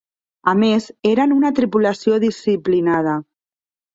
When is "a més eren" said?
0.51-1.35